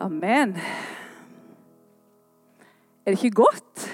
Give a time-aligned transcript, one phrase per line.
[0.00, 0.56] Amen.
[3.04, 3.88] Er det ikke godt?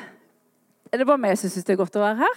[0.93, 2.37] Er det bare meg som syns det er godt å være her?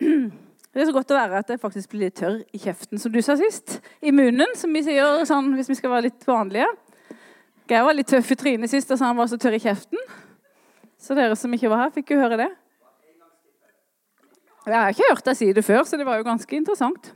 [0.70, 3.10] Det er så godt å være at jeg faktisk blir litt tørr i kjeften, som
[3.10, 3.80] du sa sist.
[4.06, 6.68] I munnen, som vi sier sånn, hvis vi skal være litt vanlige.
[7.66, 9.98] Geir var litt tøff i trynet sist, og sa han var så tørr i kjeften.
[10.94, 12.46] Så dere som ikke var her, fikk jo høre det.
[14.68, 17.10] Jeg har ikke hørt deg si det før, så det var jo ganske interessant.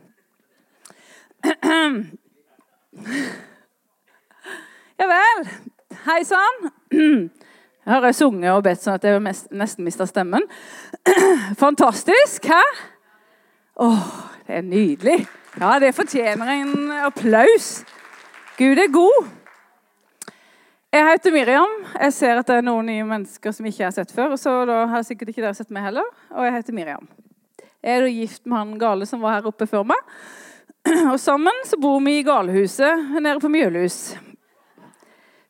[5.04, 5.48] Ja vel.
[6.06, 6.70] Hei sann.
[7.84, 10.46] Jeg har sunget og bedt sånn at jeg nesten mista stemmen.
[11.60, 12.48] Fantastisk!
[12.48, 12.60] Hæ?
[13.84, 14.06] Åh,
[14.46, 15.18] det er nydelig.
[15.60, 17.68] Ja, det fortjener en applaus.
[18.56, 19.28] Gud er god.
[20.96, 21.76] Jeg heter Miriam.
[21.98, 24.38] Jeg ser at det er noen nye mennesker som ikke jeg har sett før.
[24.40, 26.08] så da har sikkert ikke dere sett meg heller.
[26.32, 27.08] Og jeg heter Miriam.
[27.84, 30.14] Jeg er da gift med han gale som var her oppe før meg.
[31.12, 34.14] Og sammen så bor vi i galehuset nede på Mjølhus.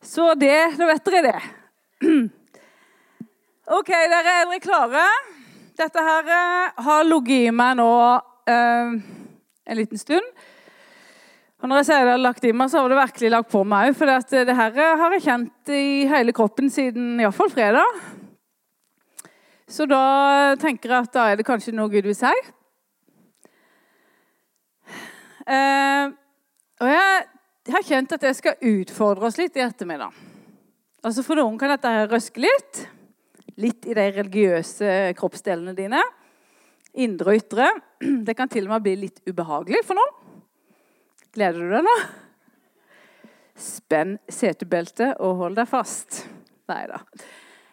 [0.04, 1.38] Så det, da vet dere det.
[3.78, 5.04] OK, dere er dere klare?
[5.80, 7.92] Dette her eh, har ligget i meg nå
[8.50, 8.98] eh,
[9.64, 10.26] en liten stund.
[11.64, 13.62] Og når jeg sier det har lagt i meg, så har det virkelig lagt på
[13.64, 13.96] meg òg.
[13.96, 18.02] For det, det her har jeg kjent i hele kroppen siden iallfall fredag.
[19.64, 20.02] Så da
[20.60, 22.34] tenker jeg at da er det kanskje noe Gud vil si.
[25.48, 26.12] Eh,
[26.84, 27.24] og jeg,
[27.64, 30.12] jeg har kjent at jeg skal utfordre oss litt i ettermiddag.
[31.04, 32.82] Altså For noen kan dette røske litt.
[33.60, 36.00] Litt i de religiøse kroppsdelene dine.
[37.00, 37.70] Indre og ytre.
[38.26, 40.20] Det kan til og med bli litt ubehagelig for noen.
[41.34, 41.94] Gleder du deg nå?
[43.58, 46.24] Spenn setebeltet og hold deg fast.
[46.70, 47.00] Nei da.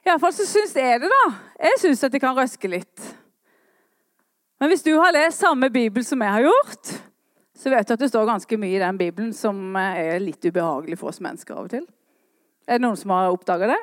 [0.08, 1.24] Iallfall så syns jeg det, da.
[1.62, 3.12] Jeg syns at det kan røske litt.
[4.62, 6.94] Men hvis du har lest samme bibel som jeg har gjort,
[7.62, 10.98] så vet du at det står ganske mye i den bibelen som er litt ubehagelig
[10.98, 11.84] for oss mennesker av og til.
[12.66, 13.82] Er det noen som har oppdaga det?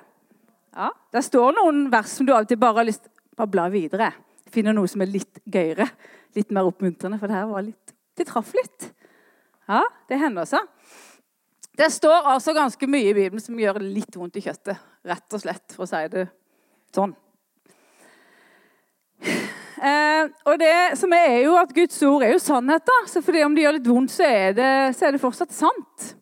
[0.75, 0.89] Ja.
[1.15, 4.11] Det står noen vers som du alltid bare har lyst til å bla videre.
[4.51, 5.87] Finner noe som er litt gøyere,
[6.35, 8.89] litt mer oppmuntrende, for det her var litt Det traff litt.
[9.71, 10.65] Ja, det hender seg.
[11.79, 14.81] Det står altså ganske mye i Bibelen som gjør litt vondt i kjøttet.
[15.07, 16.25] Rett og slett, for å si det
[16.91, 17.13] sånn.
[19.79, 22.87] Eh, og det som er, jo at Guds ord er jo sannhet.
[22.87, 22.99] da.
[23.07, 26.15] Så fordi om det gjør litt vondt, så er det, så er det fortsatt sant.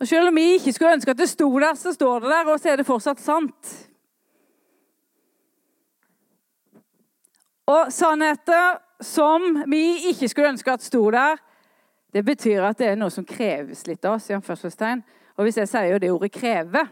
[0.00, 2.52] Og Selv om vi ikke skulle ønske at det sto der, så står det der,
[2.52, 3.74] og så er det fortsatt sant.
[7.66, 11.38] Og sannheter som vi ikke skulle ønske at sto der,
[12.12, 14.30] det betyr at det er noe som kreves litt av oss.
[14.30, 14.34] i.
[15.36, 16.88] Og hvis jeg sier det ordet 'kreve',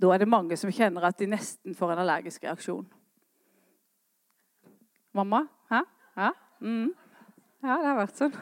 [0.00, 2.86] da er det mange som kjenner at de nesten får en allergisk reaksjon.
[5.12, 5.46] Mamma?
[5.70, 5.82] Hæ?
[6.16, 6.32] Ja?
[6.60, 6.92] Mm.
[7.62, 8.36] ja, det har vært sånn.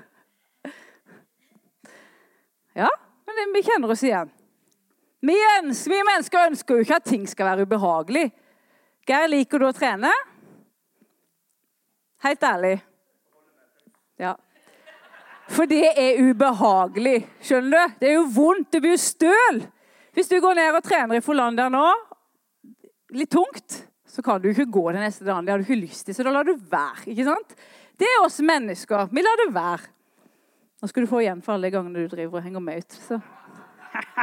[2.78, 2.90] Ja,
[3.26, 4.30] men vi kjenner oss igjen.
[5.20, 8.30] Vi, ønsker, vi, mennesker ønsker jo ikke at ting skal være ubehagelig.
[9.08, 10.12] Geir, liker du å trene?
[12.24, 12.76] Helt ærlig.
[14.20, 14.36] Ja.
[15.50, 17.24] For det er ubehagelig.
[17.44, 17.98] Skjønner du?
[18.00, 18.70] Det er jo vondt.
[18.72, 19.62] Det blir jo støl.
[20.14, 21.84] Hvis du går ned og trener i Forlandia nå,
[23.16, 23.80] litt tungt,
[24.10, 25.46] så kan du ikke gå den neste dagen.
[25.46, 27.06] Det har du ikke lyst til, så da lar du være.
[27.12, 27.56] ikke sant?
[28.00, 29.08] Det er oss mennesker.
[29.12, 29.90] Vi lar det være.
[30.80, 32.96] Nå skal du få igjen for alle gangene du driver og henger med ut.
[33.08, 33.20] Så.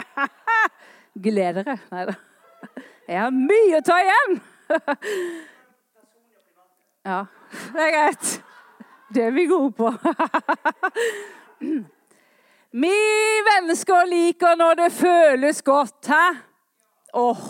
[1.28, 1.78] Gled dere.
[1.94, 2.18] Nei da.
[3.08, 4.42] Jeg har mye å ta igjen!
[7.08, 7.22] Ja,
[7.72, 8.32] det er greit.
[9.16, 9.88] Det er vi gode på.
[12.84, 12.98] Vi
[13.48, 16.10] mennesker liker når det føles godt.
[16.12, 16.26] Hæ?
[17.16, 17.46] Åh,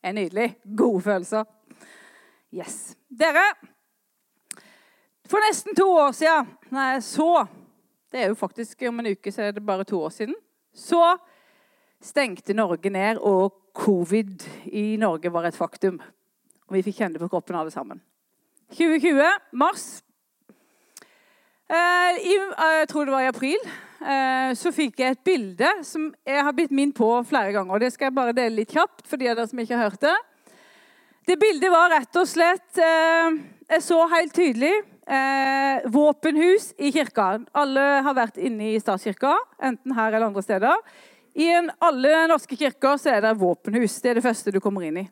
[0.00, 0.46] det er nydelig.
[0.78, 1.44] Gode følelser.
[2.54, 2.94] Yes.
[3.10, 3.42] Dere,
[5.26, 7.46] for nesten to år siden Nei, så
[8.12, 10.36] Det er jo faktisk om en uke så er det bare to år siden.
[10.70, 11.16] Så
[11.98, 15.98] stengte Norge ned, og covid i Norge var et faktum.
[16.68, 17.98] Og vi fikk kjenne det på kroppen alle sammen.
[18.70, 20.04] 2020, mars.
[21.66, 23.66] Eh, i, eh, jeg tror det var i april.
[23.98, 27.74] Eh, så fikk jeg et bilde som jeg har blitt minnet på flere ganger.
[27.74, 29.90] og Det skal jeg bare dele litt kjapt for de av dere som ikke har
[29.90, 30.16] hørt det.
[31.24, 33.36] Det bildet var rett og slett eh,
[33.70, 34.72] Jeg så helt tydelig
[35.08, 37.38] eh, våpenhus i kirka.
[37.56, 40.82] Alle har vært inne i statskirka, enten her eller andre steder.
[41.40, 43.96] I en, alle norske kirker så er det våpenhus.
[44.04, 45.06] Det er det første du kommer inn i.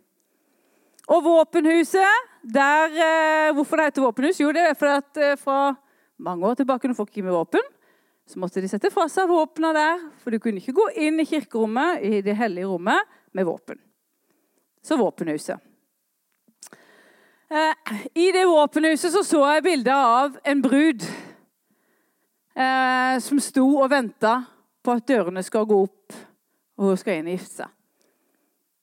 [1.08, 4.44] Og våpenhuset der, eh, Hvorfor det heter våpenhus?
[4.44, 5.74] Jo, det er fordi at eh, fra
[6.20, 7.74] mange år tilbake når folk gikk med våpen,
[8.28, 10.06] så måtte de sette fra seg våpnene der.
[10.20, 13.80] For du kunne ikke gå inn i kirkerommet, i det hellige rommet, med våpen.
[14.84, 15.71] Så våpenhuset.
[17.52, 17.74] Eh,
[18.14, 21.02] I det våpenhuset så, så jeg bilde av en brud
[22.56, 24.38] eh, som sto og venta
[24.80, 26.14] på at dørene skal gå opp,
[26.80, 27.74] og hun skal inn og gifte seg.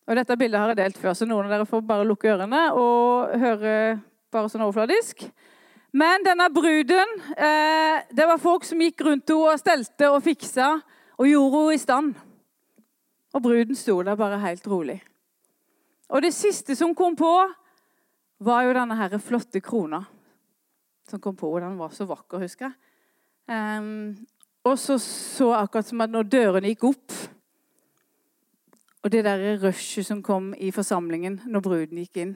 [0.06, 2.60] Og Dette bildet har jeg delt før, så noen av dere får bare lukke ørene
[2.78, 3.74] og høre
[4.30, 5.24] bare sånn overfladisk.
[5.98, 10.76] Men denne bruden eh, Det var folk som gikk rundt henne og stelte og fiksa
[11.18, 12.12] og gjorde henne i stand.
[13.34, 15.00] Og bruden sto der bare helt rolig.
[16.14, 17.34] Og det siste som kom på,
[18.40, 20.04] var jo denne her flotte krona
[21.10, 21.52] som kom på.
[21.60, 22.78] Den var så vakker, husker jeg.
[23.50, 24.28] Um,
[24.64, 27.14] og så så akkurat som at når dørene gikk opp
[29.02, 32.36] Og det der rushet som kom i forsamlingen når bruden gikk inn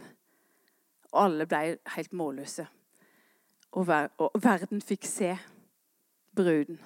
[1.12, 2.66] Og alle ble helt målløse.
[3.74, 5.36] Og, ver og verden fikk se
[6.34, 6.80] bruden.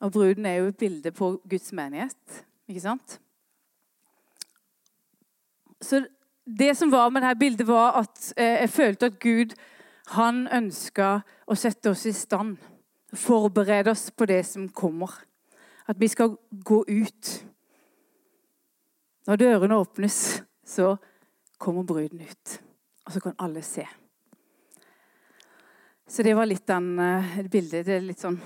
[0.00, 3.20] Og bruden er jo et bilde på Guds menighet, ikke sant?
[5.82, 6.00] Så
[6.44, 9.54] det som var med dette bildet, var at eh, jeg følte at Gud
[10.16, 12.56] han ønska å sette oss i stand.
[13.14, 15.12] Forberede oss på det som kommer.
[15.90, 17.30] At vi skal gå ut.
[19.26, 20.94] Når dørene åpnes, så
[21.58, 22.60] kommer bruden ut.
[23.06, 23.86] Og så kan alle se.
[26.10, 27.86] Så det var litt den uh, bildet.
[27.86, 28.40] Det er litt sånn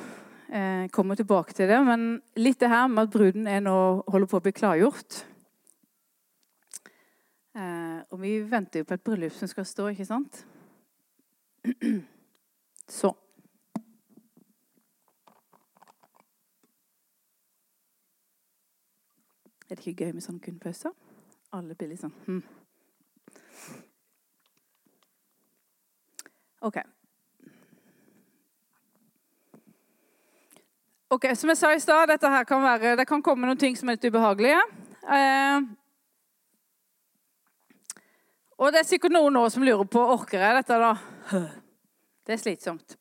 [0.55, 1.79] Jeg uh, kommer tilbake til det.
[1.85, 5.23] Men litt det her med at bruden nå holder på å bli klargjort.
[7.55, 10.47] Uh, og vi venter jo på et bryllup som skal stå, ikke sant?
[12.89, 13.12] Så.
[19.71, 20.91] Er det ikke gøy med sånn kunpauser?
[21.55, 22.43] Alle blir litt sånn hm.
[26.65, 26.83] OK.
[31.15, 34.61] Ok, Som jeg sa i stad, det kan komme noen ting som er litt ubehagelige.
[35.05, 35.67] Eh,
[38.65, 40.79] og det er sikkert noen nå som lurer på orker jeg dette.
[40.81, 40.93] da?
[42.25, 42.95] Det er slitsomt.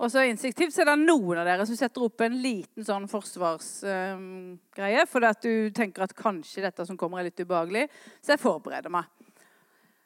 [0.00, 5.02] Og så instinktivt er det noen av dere som setter opp en liten sånn forsvarsgreie,
[5.04, 7.84] um, fordi at du tenker at kanskje dette som kommer, er litt ubehagelig.
[8.24, 9.06] Så jeg forbereder meg.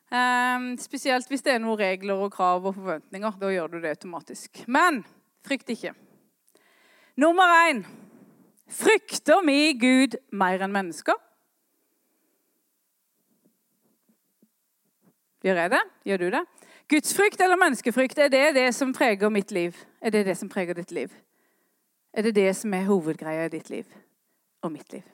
[0.08, 3.38] Um, spesielt hvis det er noen regler og krav og forventninger.
[3.40, 4.62] Da gjør du det automatisk.
[4.66, 5.02] Men
[5.46, 5.94] frykt ikke.
[7.18, 7.82] Nummer én
[8.68, 11.16] frykter vi Gud mer enn mennesker?
[15.44, 15.82] Gjør jeg det?
[16.08, 16.42] Gjør du det?
[16.88, 19.76] Gudsfrykt eller menneskefrykt, er det det som preger mitt liv?
[20.00, 21.12] Er det det som preger ditt liv?
[22.12, 23.84] Er det det som er hovedgreia i ditt liv
[24.64, 25.04] og mitt liv?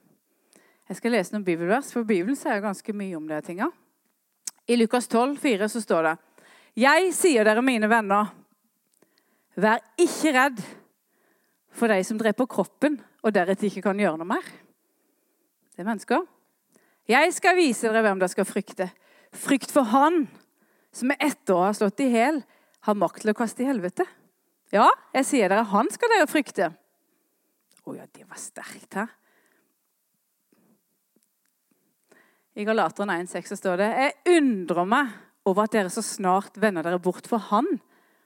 [0.89, 3.71] Jeg skal lese noen bibelvers, for Bibelen sier ganske mye om de tinga.
[4.69, 6.15] I Lukas 12, 4, så står det
[6.85, 8.31] Jeg sier dere, mine venner,
[9.57, 10.63] vær ikke redd
[11.75, 14.47] for de som dreper kroppen og deretter ikke kan gjøre noe mer.
[15.75, 16.23] Det er mennesker.
[17.11, 18.89] Jeg skal vise dere hvem dere skal frykte.
[19.35, 20.27] Frykt for Han
[20.95, 22.41] som etter å ha slått i hjel,
[22.85, 24.07] har makt til å kaste i helvete.
[24.75, 26.71] Ja, jeg sier dere, han skal dere frykte.
[27.85, 29.07] Å ja, det var sterkt, hæ?
[32.55, 35.09] I Galateren 1,6 står det Jeg undrer meg
[35.49, 37.67] over at dere så snart vender dere bort for Han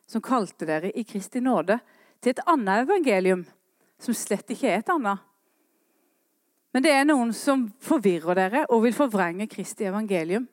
[0.08, 1.78] som kalte dere i Kristi nåde
[2.20, 3.46] til et annet evangelium,
[4.00, 5.24] som slett ikke er et annet.
[6.76, 10.44] Men det er noen som forvirrer dere og vil forvrenge Kristi evangelium.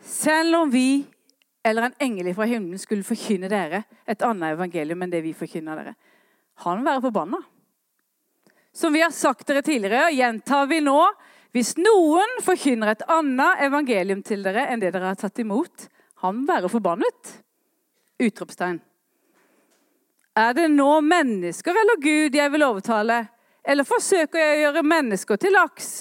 [0.00, 1.04] Selv om vi
[1.64, 5.80] eller en engel fra himmelen skulle forkynne dere et annet evangelium enn det vi forkynner
[5.80, 5.94] dere.
[6.66, 7.40] Han være forbanna.
[8.74, 10.98] Som vi har sagt dere tidligere, gjentar vi nå
[11.54, 15.86] hvis noen forkynner et annet evangelium til dere enn det dere har tatt imot,
[16.24, 17.36] han være forbannet.
[18.18, 18.80] Utropstegn.
[20.34, 23.20] Er det nå mennesker eller Gud jeg vil overtale,
[23.62, 25.92] eller forsøker jeg å gjøre mennesker til laks?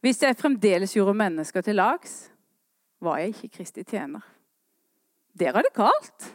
[0.00, 2.28] Hvis jeg fremdeles gjorde mennesker til laks,
[3.02, 4.22] var jeg ikke Kristi tjener.
[5.34, 6.28] Det er radikalt.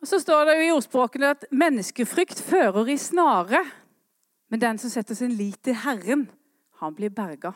[0.00, 3.64] Og Så står det jo i ordspråkene at menneskefrykt fører i snare.
[4.48, 6.28] Men den som setter sin lit til Herren,
[6.78, 7.52] han blir berga.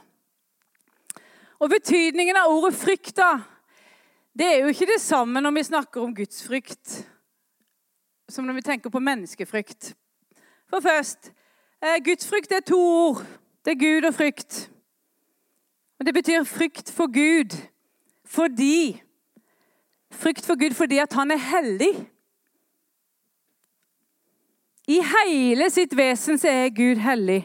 [1.61, 3.37] Og Betydningen av ordet frykt da,
[4.35, 7.05] det er jo ikke det samme når vi snakker om gudsfrykt,
[8.31, 9.93] som når vi tenker på menneskefrykt.
[10.71, 11.33] For først,
[11.83, 13.27] eh, Gudsfrykt er to ord.
[13.65, 14.71] Det er Gud og frykt.
[15.99, 17.57] Og Det betyr frykt for Gud
[18.25, 19.03] fordi
[20.11, 22.11] Frykt for Gud fordi at han er hellig.
[24.89, 27.45] I hele sitt vesen så er Gud hellig.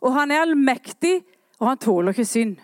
[0.00, 1.24] Og han er allmektig,
[1.58, 2.56] og han tåler ikke synd.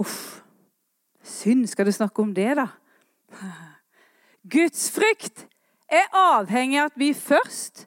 [0.00, 0.40] Uff.
[1.22, 2.66] Synd, skal du snakke om det, da?
[4.54, 5.46] Guds frykt
[5.94, 7.86] er avhengig av at vi først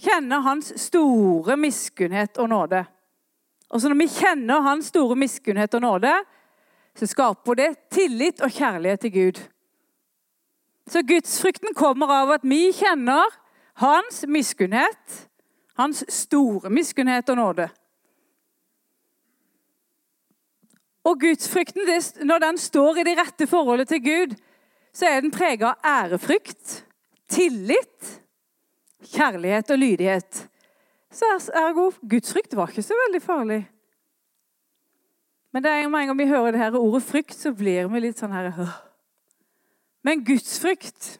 [0.00, 2.84] kjenner hans store miskunnhet og nåde.
[3.70, 6.12] Og så Når vi kjenner hans store miskunnhet og nåde,
[6.96, 9.40] så skaper det tillit og kjærlighet til Gud.
[10.86, 13.26] Så gudsfrykten kommer av at vi kjenner
[13.76, 15.28] Hans miskunnhet,
[15.74, 17.66] hans store miskunnhet og nåde.
[21.04, 21.84] Og gudsfrykten,
[22.24, 24.32] når den står i det rette forholdet til Gud,
[24.96, 26.85] så er den prega av ærefrykt,
[27.28, 28.10] tillit,
[29.12, 30.42] kjærlighet og lydighet.
[31.12, 33.60] Så ergo gudsfrykt var ikke så veldig farlig.
[35.54, 38.18] Men det er mange ganger vi hører det her ordet frykt, så blir vi litt
[38.20, 38.50] sånn her
[40.04, 41.16] Men gudsfrykt,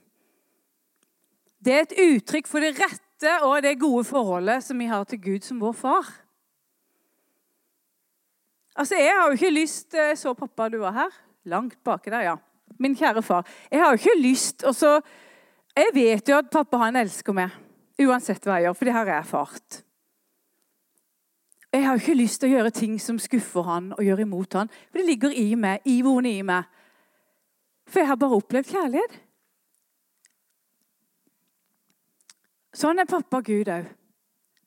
[1.65, 5.23] det er et uttrykk for det rette og det gode forholdet som vi har til
[5.23, 6.11] Gud som vår far.
[8.77, 11.17] Altså, Jeg har jo ikke lyst Jeg eh, så pappa, du var her.
[11.45, 12.37] Langt baki der, ja.
[12.79, 13.47] Min kjære far.
[13.71, 15.01] Jeg har jo ikke lyst og så,
[15.77, 17.53] Jeg vet jo at pappa han elsker meg,
[18.01, 19.83] uansett hva jeg gjør, for det har jeg erfart.
[21.77, 24.71] Jeg har ikke lyst til å gjøre ting som skuffer han og gjør imot han,
[24.89, 26.71] for det ligger i meg, iboende i meg.
[27.87, 29.19] For jeg har bare opplevd kjærlighet.
[32.77, 33.93] Sånn er pappa Gud òg.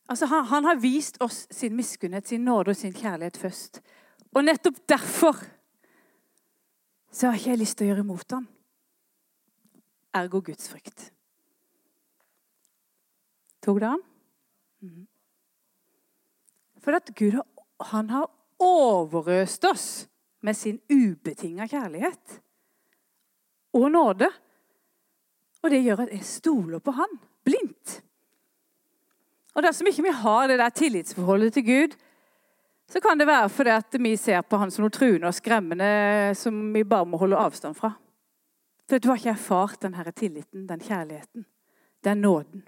[0.09, 3.81] Altså, han, han, har vist oss sin miskunnhet, sin nåde og sin kjærlighet først.
[4.33, 5.41] Og nettopp derfor
[7.13, 8.47] så har ikke jeg lyst til å gjøre imot ham.
[10.15, 11.11] Ergo gudsfrykt.
[13.61, 14.03] Tok det an?
[14.81, 15.07] Mm.
[16.79, 17.37] For at Gud
[17.91, 19.87] han har overøst oss
[20.41, 22.39] med sin ubetinga kjærlighet
[23.75, 24.29] og nåde.
[25.59, 27.99] Og det gjør at jeg stoler på han blindt.
[29.55, 31.95] Og dersom ikke vi har det der tillitsforholdet til Gud,
[32.89, 36.33] så kan det være fordi at vi ser på han som noe truende og skremmende
[36.37, 37.91] som vi bare må holde avstand fra.
[38.89, 41.45] For du har ikke erfart den her tilliten, den kjærligheten,
[42.03, 42.63] den nåden.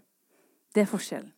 [0.75, 1.33] Det er forskjellen.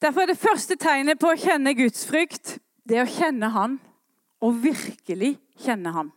[0.00, 2.56] Derfor er det første tegnet på å kjenne Guds frykt,
[2.88, 3.76] det er å kjenne Han.
[4.42, 6.08] Og virkelig kjenne Han.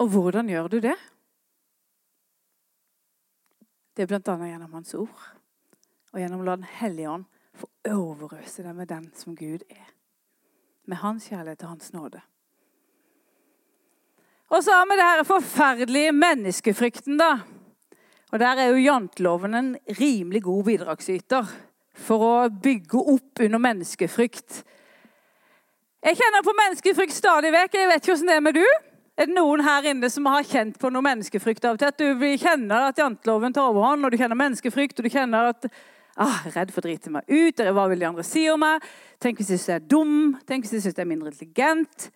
[0.00, 0.94] Og hvordan gjør du det?
[3.94, 4.36] Det er bl.a.
[4.48, 5.26] gjennom Hans ord
[6.14, 7.26] og gjennom å la Den hellige ånd
[7.58, 9.90] få overøse deg med den som Gud er.
[10.86, 12.22] Med hans kjærlighet og hans nåde.
[14.54, 17.38] Og så har vi det her forferdelige menneskefrykten, da.
[18.32, 21.48] Og Der er jo janteloven en rimelig god bidragsyter
[21.94, 24.62] for å bygge opp under menneskefrykt.
[26.04, 27.74] Jeg kjenner på menneskefrykt stadig vekk.
[27.74, 28.66] Jeg vet ikke hvordan det er med du.
[29.18, 31.90] Er det noen her inne som har kjent på noe menneskefrykt av og til?
[31.90, 35.66] At du kjenner at janteloven tar overhånd, og du kjenner menneskefrykt, og du kjenner at
[36.14, 37.58] Ah, redd for å drite meg ut.
[37.58, 38.84] Eller hva vil de andre si om meg?
[39.18, 40.36] Tenk hvis de syns jeg er dum?
[40.46, 42.06] Tenk hvis de syns jeg er mindre intelligent?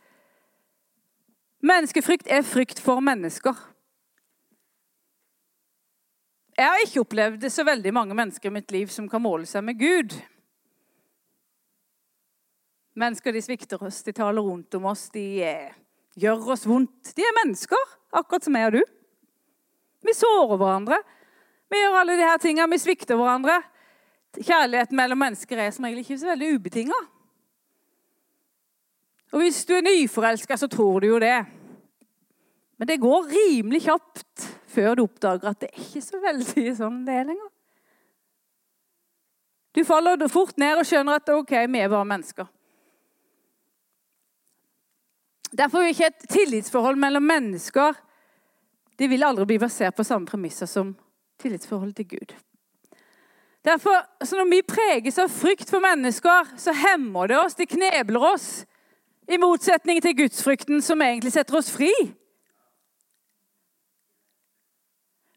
[1.59, 3.57] Menneskefrykt er frykt for mennesker.
[6.59, 9.65] Jeg har ikke opplevd så veldig mange mennesker i mitt liv som kan måle seg
[9.67, 10.15] med Gud.
[12.99, 15.75] Mennesker de svikter oss, de taler rundt om oss, de eh,
[16.19, 17.13] gjør oss vondt.
[17.15, 18.83] De er mennesker, akkurat som jeg og du.
[20.07, 20.99] Vi sårer hverandre.
[21.71, 23.61] Vi gjør alle disse tingene, vi svikter hverandre.
[24.39, 26.99] Kjærligheten mellom mennesker er som regel ikke så veldig ubetinga.
[29.33, 31.45] Og hvis du er nyforelska, så tror du jo det.
[32.79, 37.01] Men det går rimelig kjapt før du oppdager at det er ikke så veldig sånn
[37.07, 37.49] det er lenger.
[39.77, 42.49] Du faller fort ned og skjønner at ok, vi er bare mennesker.
[45.59, 47.97] Derfor er ikke et tillitsforhold mellom mennesker
[48.99, 50.97] det vil aldri bli basert på samme premisser som
[51.39, 52.35] tillitsforholdet til Gud.
[53.65, 58.65] Derfor, Når vi preges av frykt for mennesker, så hemmer det oss, det knebler oss.
[59.29, 61.93] I motsetning til gudsfrykten, som egentlig setter oss fri.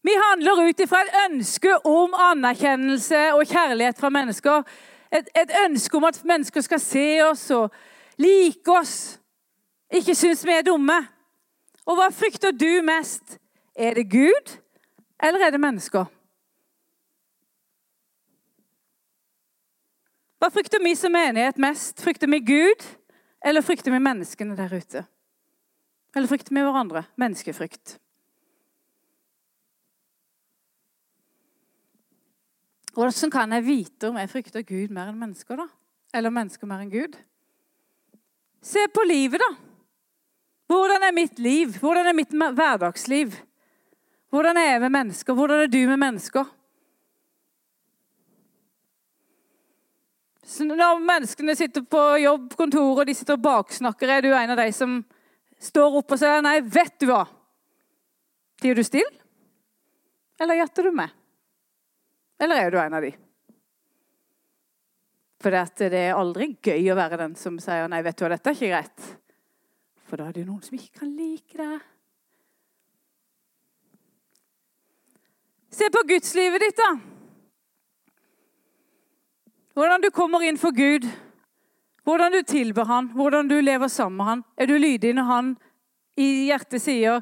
[0.03, 4.63] Vi handler ut ifra et ønske om anerkjennelse og kjærlighet fra mennesker.
[5.11, 7.69] Et, et, ønske om at mennesker skal se oss og
[8.17, 9.19] like oss,
[9.91, 10.97] ikke synes vi er dumme.
[11.85, 13.37] Og hva frykter du mest?
[13.75, 14.57] Er det Gud,
[15.23, 16.05] eller er det mennesker?
[20.41, 22.01] Hva frykter vi som menighet mest?
[22.01, 22.87] Frykter vi Gud,
[23.45, 25.03] eller frykter vi menneskene der ute?
[26.15, 27.05] Eller frykter vi hverandre?
[27.19, 27.97] Menneskefrykt.
[32.93, 35.67] Hvordan kan jeg vite om jeg frykter Gud mer enn mennesker, da?
[36.13, 37.15] Eller mennesker mer enn Gud?
[38.61, 39.51] Se på livet, da.
[40.71, 41.79] Hvordan er mitt liv?
[41.79, 43.33] Hvordan er mitt hverdagsliv?
[44.31, 45.33] Hvordan er jeg med mennesker?
[45.33, 46.51] Hvordan er du med mennesker?
[50.59, 54.67] Når menneskene sitter på jobbkontoret og de sitter og baksnakker, er du en av de
[54.75, 54.97] som
[55.61, 57.27] står opp og sier 'nei, vet du hva'?
[58.61, 59.11] Tier du stille?
[60.41, 61.09] Eller gjetter du med?
[62.41, 63.13] Eller er du en av de?
[65.41, 68.49] For det er aldri gøy å være den som sier 'nei, vet du hva, dette
[68.49, 69.17] er ikke greit'.
[70.09, 71.81] For da er det jo noen som ikke kan like det.
[75.71, 77.20] Se på gudslivet ditt, da.
[79.73, 81.07] Hvordan du kommer inn for Gud.
[82.03, 84.43] Hvordan du tilber han, hvordan du lever sammen med han.
[84.57, 85.53] Er du lydig når han
[86.17, 87.21] i hjertet sier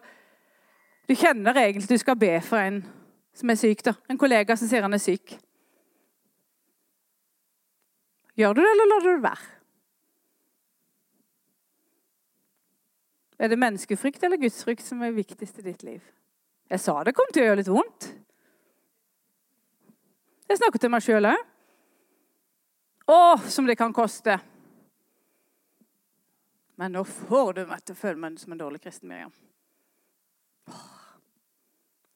[1.09, 2.83] Du kjenner egentlig du skal be for en
[3.33, 3.83] som er syk.
[3.85, 3.93] da.
[4.09, 5.37] En kollega som sier han er syk.
[8.37, 9.47] Gjør du det, eller lar du det være?
[13.39, 16.01] Er det menneskefrykt eller gudsfrykt som er viktigst i ditt liv?
[16.69, 18.09] Jeg sa det kom til å gjøre litt vondt.
[20.49, 21.48] Jeg snakker til meg sjøl òg.
[23.09, 24.35] Å, som det kan koste.
[26.77, 29.33] Men nå får du meg til å føle meg som en dårlig kristen, Miriam.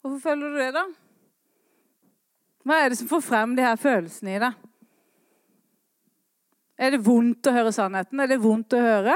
[0.03, 0.83] Hvorfor føler du det, da?
[2.63, 4.61] Hva er det som får frem de her følelsene i deg?
[6.83, 8.21] Er det vondt å høre sannheten?
[8.21, 9.15] Er det vondt å høre?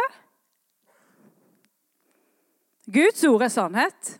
[2.87, 4.13] Guds ord er sannhet.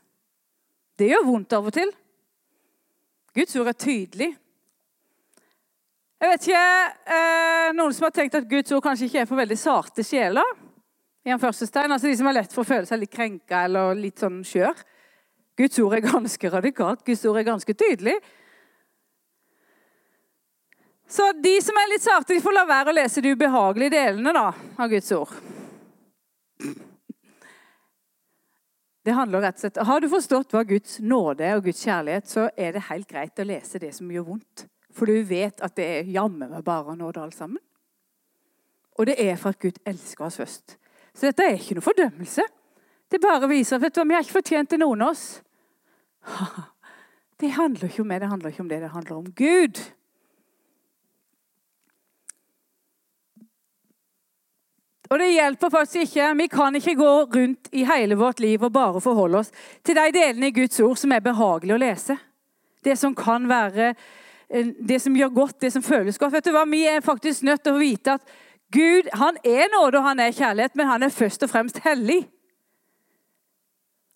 [1.00, 1.92] Det gjør vondt av og til.
[3.38, 4.32] Guds ord er tydelig.
[6.27, 6.62] Jeg vet ikke,
[7.15, 10.57] eh, Noen som har tenkt at Guds ord kanskje ikke er for veldig sarte sjeler?
[11.27, 13.65] i en første stein, altså De som er lett for å føle seg litt krenka
[13.67, 14.79] eller litt sånn skjør.
[15.60, 17.03] Guds ord er ganske radikalt.
[17.03, 18.15] Guds ord er ganske tydelig.
[21.07, 24.36] Så de som er litt sarte, de får la være å lese de ubehagelige delene
[24.36, 25.36] da, av Guds ord.
[29.07, 32.50] Det handler rett og slett, Har du forstått hva Guds nåde og Guds kjærlighet, så
[32.55, 34.67] er det helt greit å lese det som gjør vondt.
[34.98, 37.62] For du vet at det er jammen meg bare nåde alt sammen.
[38.98, 40.77] Og det er for at Gud elsker oss først.
[41.13, 42.46] Så dette er ikke noe fordømmelse.
[43.12, 45.27] Det bare viser vet du, Vi har ikke fortjent det, noen av oss.
[47.38, 48.80] Det handler ikke om meg, det handler ikke om det.
[48.82, 49.82] Det handler om Gud.
[55.10, 56.32] Og det hjelper faktisk ikke.
[56.42, 59.51] Vi kan ikke gå rundt i hele vårt liv og bare forholde oss
[59.86, 62.18] til de delene i Guds ord som er behagelig å lese.
[62.84, 63.93] Det som kan være
[64.47, 66.38] det som gjør godt, det som føles godt.
[66.38, 66.63] Vet du hva?
[66.69, 68.36] Vi er faktisk nødt til å vite at
[68.71, 72.25] Gud han er nåde og han er kjærlighet, men han er først og fremst hellig.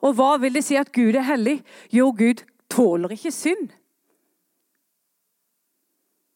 [0.01, 1.59] Og hva vil det si at Gud er hellig?
[1.93, 3.69] Jo, Gud tåler ikke synd.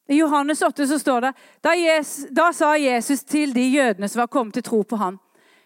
[0.08, 1.31] I Johannes 8 så står det
[1.65, 5.17] da, Jesus, da sa Jesus til de jødene som var kommet til tro på ham,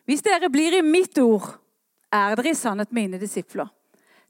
[0.07, 1.57] hvis dere blir i mitt ord,
[2.09, 3.67] er dere i sannhet mine disipler.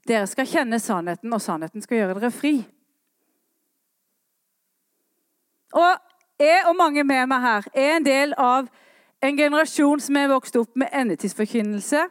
[0.08, 2.56] Dere skal kjenne sannheten, og sannheten skal gjøre dere fri.
[5.76, 8.70] Og jeg og mange med meg her er en del av
[9.20, 12.06] en generasjon som er vokst opp med endetidsforkynnelse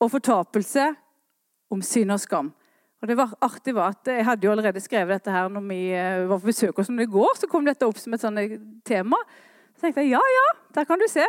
[0.00, 0.88] og fortapelse
[1.72, 2.50] om synd og skam.
[3.02, 5.80] Og det var artig var at Jeg hadde jo allerede skrevet dette her når vi
[5.90, 7.32] eh, var på besøk hos i går.
[7.36, 8.38] Så kom dette opp som et sånt
[8.86, 9.18] tema.
[9.74, 11.26] Så tenkte jeg ja, ja, der kan du se.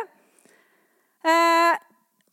[1.24, 1.74] Eh,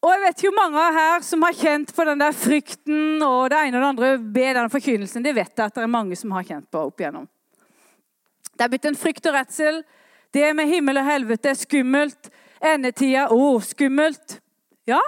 [0.01, 3.59] og jeg vet jo mange her som har kjent på den der frykten og det
[3.65, 5.25] ene og det andre ved den forkynnelsen.
[5.25, 7.27] Det vet jeg at det er mange som har kjent på opp igjennom.
[8.57, 9.81] Det er blitt en frykt og redsel.
[10.33, 12.31] Det med himmel og helvete er skummelt.
[12.61, 14.37] Endetida å, oh, skummelt.
[14.89, 15.01] Ja,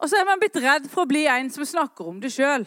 [0.00, 2.64] og så er man blitt redd for å bli en som snakker om det sjøl.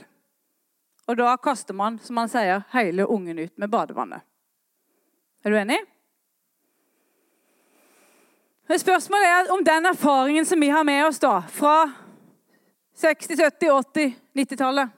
[1.10, 4.21] Og da kaster man, som man sier, hele ungen ut med badevannet.
[5.43, 5.79] Er du enig?
[8.69, 11.89] Men Spørsmålet er om den erfaringen som vi har med oss da, fra
[13.01, 14.93] 60-, 70-, 80-, 90-tallet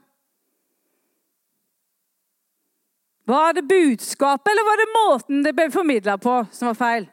[3.25, 7.07] Var det budskapet, eller var det måten det ble formidla på, som var feil?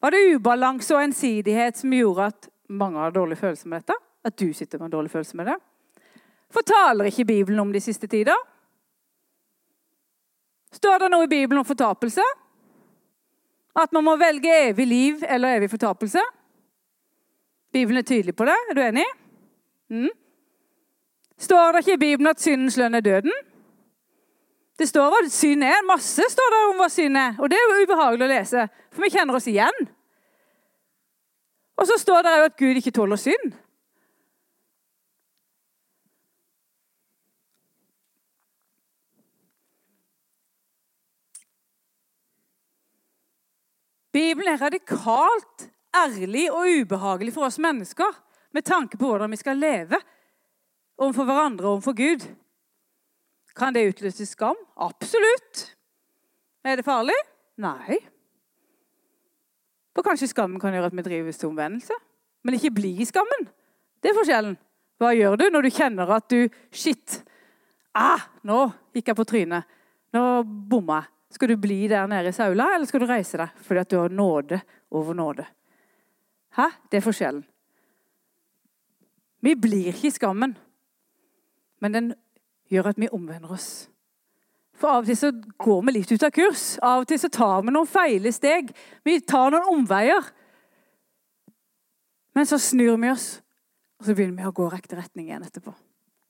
[0.00, 3.98] Var det ubalanse og ensidighet som gjorde at mange har dårlig følelse med dette?
[4.24, 5.58] At du sitter med en dårlig følelse med det?
[6.52, 8.38] Fortaler ikke Bibelen om de siste tider?
[10.72, 12.24] Står det noe i Bibelen om fortapelse?
[13.76, 16.24] At man må velge evig liv eller evig fortapelse?
[17.72, 18.56] Bibelen er tydelig på det.
[18.70, 19.06] Er du enig?
[19.92, 20.10] Mm.
[21.38, 23.32] Står det ikke i Bibelen at syndens lønn er døden?
[24.78, 25.82] Det står hva synd er.
[25.86, 27.34] Masse står det om hva synd er.
[27.40, 29.84] Og det er jo ubehagelig å lese, for vi kjenner oss igjen.
[31.78, 33.54] Og så står det jo at Gud ikke tåler synd.
[44.12, 48.12] Bibelen er radikalt ærlig og ubehagelig for oss mennesker
[48.52, 49.96] med tanke på hvordan vi skal leve
[51.00, 52.26] overfor hverandre og overfor Gud.
[53.56, 54.56] Kan det utløse skam?
[54.80, 55.66] Absolutt.
[56.64, 57.16] Er det farlig?
[57.60, 57.98] Nei.
[59.92, 61.96] For kanskje skammen kan gjøre at vi drives til omvendelse.
[62.42, 63.48] Men ikke bli i skammen.
[64.02, 64.56] Det er forskjellen.
[65.02, 67.20] Hva gjør du når du kjenner at du Shit!
[67.92, 68.64] Ah, nå
[68.96, 69.68] gikk jeg på trynet.
[70.16, 71.08] Nå bomma jeg.
[71.32, 73.96] Skal du bli der nede i saula, eller skal du reise deg fordi at du
[73.96, 74.58] har nåde
[74.92, 75.46] over nåde?
[76.58, 76.66] Hæ?
[76.92, 77.44] Det er forskjellen.
[79.42, 80.52] Vi blir ikke i skammen.
[81.80, 82.12] men den
[82.72, 83.70] gjør at vi omvender oss.
[84.78, 85.30] For av og til så
[85.62, 86.64] går vi litt ut av kurs.
[86.82, 88.72] Av og til så tar vi noen feile steg.
[89.06, 90.32] Vi tar noen omveier.
[92.32, 93.26] Men så snur vi oss,
[94.00, 95.74] og så begynner vi å gå riktig retning igjen etterpå.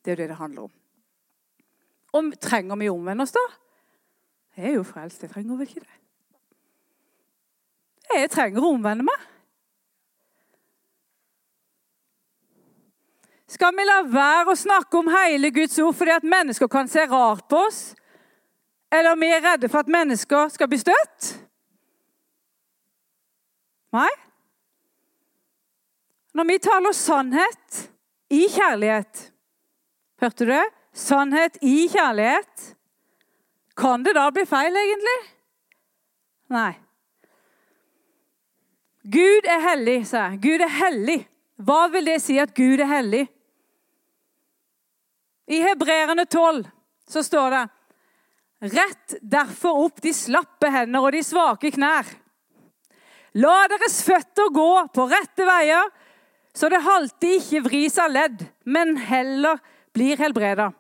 [0.03, 0.73] Det er jo det det handler om.
[2.13, 3.45] Og trenger vi å omvende oss, da?
[4.59, 5.23] Jeg er jo frelst.
[5.23, 5.99] Jeg trenger vel ikke det.
[8.13, 9.29] Jeg trenger å omvende meg.
[13.53, 17.05] Skal vi la være å snakke om hele Guds ord fordi at mennesker kan se
[17.11, 17.81] rart på oss?
[18.93, 21.33] Eller vi er redde for at mennesker skal bli støtt?
[23.93, 24.09] Nei.
[26.33, 27.83] Når vi taler sannhet
[28.33, 29.29] i kjærlighet
[30.23, 30.65] Hørte du det?
[30.95, 32.77] Sannhet i kjærlighet.
[33.75, 35.15] Kan det da bli feil, egentlig?
[36.53, 36.73] Nei.
[39.03, 40.39] Gud er hellig, sa jeg.
[40.45, 41.17] Gud er hellig.
[41.59, 43.25] Hva vil det si at Gud er hellig?
[45.53, 46.65] I Hebreerne 12
[47.09, 47.63] så står det
[48.73, 52.07] Rett derfor opp de slappe hender og de svake knær.
[53.43, 55.89] La deres føtter gå på rette veier,
[56.55, 59.59] så det halte ikke vris av ledd, men heller
[59.97, 60.71] blir helbreda.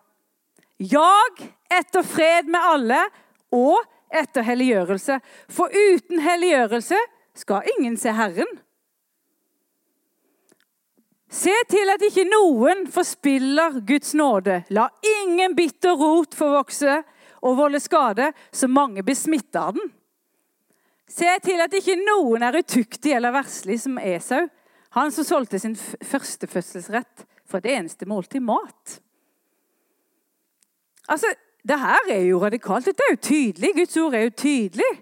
[0.78, 3.00] Jag etter fred med alle
[3.52, 3.82] og
[4.12, 5.18] etter helliggjørelse.
[5.50, 7.00] For uten helliggjørelse
[7.42, 8.61] skal ingen se Herren.
[11.33, 14.59] Se til at ikke noen forspiller Guds nåde.
[14.77, 14.90] La
[15.23, 16.99] ingen bitter rot få vokse
[17.42, 19.92] og volde skade, så mange blir smitta av den.
[21.09, 24.45] Se til at ikke noen er utuktig eller verslig som Esau,
[24.92, 28.99] han som solgte sin førstefødselsrett for et eneste måltid mat.
[31.09, 31.33] Altså,
[31.64, 32.87] det her er jo radikalt.
[32.87, 33.73] Dette er jo tydelig.
[33.77, 34.92] Guds ord er jo tydelig.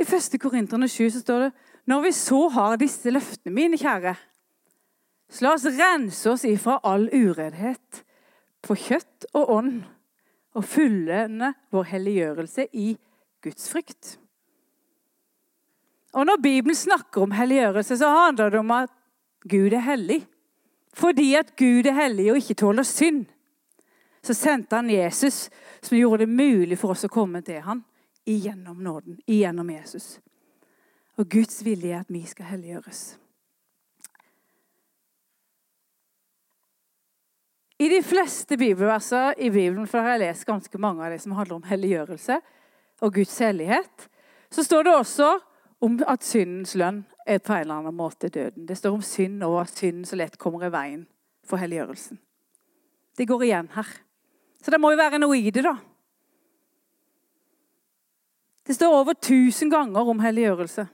[0.00, 0.38] I 1.
[0.40, 1.50] Korinterne 7 så står det
[1.90, 4.14] når vi så har disse løftene, mine kjære,
[5.30, 8.00] så la oss rense oss ifra all uredhet
[8.64, 9.74] på kjøtt og ånd
[10.56, 12.94] og fullende vår helliggjørelse i
[13.44, 14.16] Guds frykt.
[16.12, 18.90] Og Når Bibelen snakker om helliggjørelse, så handler det om at
[19.48, 20.24] Gud er hellig.
[20.92, 23.26] Fordi at Gud er hellig og ikke tåler synd,
[24.22, 25.48] så sendte han Jesus,
[25.82, 27.84] som gjorde det mulig for oss å komme til han
[28.30, 30.20] igjennom nåden, igjennom Jesus.
[31.18, 33.02] Og Guds vilje er at vi skal helliggjøres.
[37.80, 41.32] I de fleste bibelverser i Bibelen, for jeg har lest ganske mange av de som
[41.32, 42.36] handler om helliggjørelse
[43.00, 44.08] og Guds hellighet,
[44.52, 45.30] så står det også
[45.80, 48.66] om at syndens lønn er på en eller annen måte døden.
[48.68, 51.06] Det står om synd og at synden så lett kommer i veien
[51.46, 52.20] for helliggjørelsen.
[53.16, 53.88] Det går igjen her.
[54.60, 55.78] Så det må jo være noe i det, da.
[58.70, 60.84] Det står over 1000 ganger om helliggjørelse.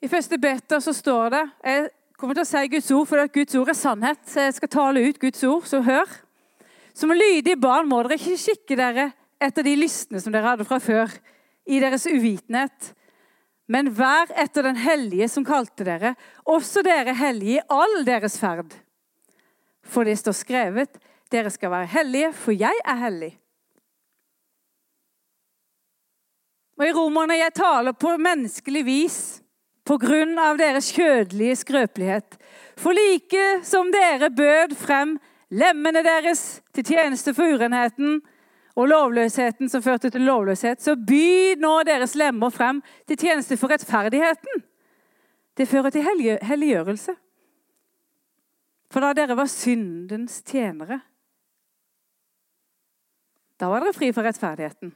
[0.00, 1.84] I første beta så står det Jeg
[2.16, 4.24] kommer til å si Guds ord, for Guds ord er sannhet.
[4.24, 6.16] Så jeg skal tale ut Guds ord, så hør.
[6.96, 10.80] Som lydige barn må dere ikke skikke dere etter de lystne som dere hadde fra
[10.80, 11.12] før,
[11.68, 12.94] i deres uvitenhet.
[13.68, 16.16] Men vær etter den hellige som kalte dere,
[16.48, 18.72] også dere hellige i all deres ferd.
[19.84, 23.32] For det står skrevet, dere skal være hellige, for jeg er hellig.
[26.78, 29.18] Og I Romerne jeg taler på menneskelig vis
[29.86, 32.36] på grunn av deres kjødelige skrøpelighet.
[32.80, 35.18] For like som dere bød frem
[35.54, 38.18] lemmene deres til tjeneste for urenheten
[38.74, 43.70] og lovløsheten som førte til lovløshet, så byd nå deres lemmer frem til tjeneste for
[43.70, 44.64] rettferdigheten.
[45.54, 46.02] Det fører til
[46.42, 47.14] helliggjørelse.
[48.90, 51.00] For da dere var syndens tjenere,
[53.60, 54.92] da var dere fri for rettferdigheten.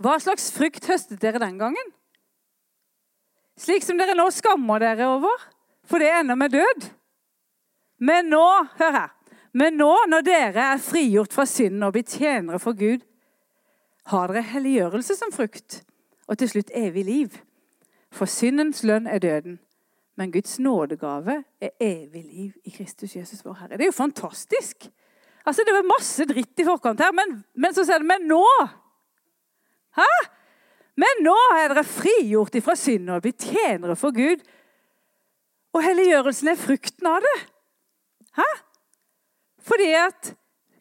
[0.00, 1.92] Hva slags frukt høstet dere den gangen?
[3.60, 5.44] Slik som dere nå skammer dere over,
[5.84, 6.86] for det ender med død.
[8.00, 8.46] Men nå,
[8.80, 9.10] hør her,
[9.52, 13.04] men nå når dere er frigjort fra synden og blitt tjenere for Gud,
[14.08, 15.82] har dere helliggjørelse som frukt,
[16.30, 17.36] og til slutt evig liv.
[18.14, 19.58] For syndens lønn er døden,
[20.16, 23.76] men Guds nådegave er evig liv i Kristus Jesus vår Herre.
[23.76, 24.88] Det er jo fantastisk!
[25.46, 28.44] Altså, Det var masse dritt i forkant her, men, men så sier det Men nå!
[29.96, 30.08] Hæ?
[31.00, 34.42] Men nå er dere frigjort ifra synd og blitt tjenere for Gud.
[35.74, 37.36] Og helliggjørelsen er frukten av det.
[38.36, 38.48] Hæ?
[39.70, 40.34] Fordi at